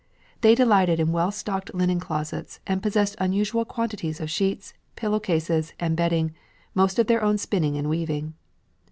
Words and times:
They 0.41 0.55
delighted 0.55 0.99
in 0.99 1.11
well 1.11 1.29
stocked 1.29 1.75
linen 1.75 1.99
closets 1.99 2.59
and 2.65 2.81
possessed 2.81 3.15
unusual 3.19 3.65
quantities 3.65 4.19
of 4.19 4.31
sheets, 4.31 4.73
pillow 4.95 5.19
cases, 5.19 5.73
and 5.79 5.95
bedding, 5.95 6.33
mostly 6.73 7.03
of 7.03 7.07
their 7.07 7.21
own 7.21 7.37
spinning 7.37 7.77
and 7.77 7.87
weaving. 7.87 8.33